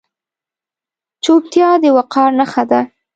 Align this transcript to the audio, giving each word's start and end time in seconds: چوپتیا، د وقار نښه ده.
چوپتیا، 1.23 1.69
د 1.81 1.83
وقار 1.97 2.29
نښه 2.39 2.63
ده. 2.71 2.81